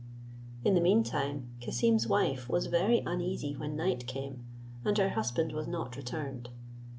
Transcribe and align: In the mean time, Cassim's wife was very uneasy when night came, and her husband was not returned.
In 0.65 0.73
the 0.73 0.81
mean 0.81 1.03
time, 1.03 1.49
Cassim's 1.59 2.07
wife 2.07 2.49
was 2.49 2.65
very 2.65 3.03
uneasy 3.05 3.53
when 3.55 3.75
night 3.75 4.07
came, 4.07 4.43
and 4.83 4.97
her 4.97 5.09
husband 5.09 5.51
was 5.53 5.67
not 5.67 5.95
returned. 5.95 6.49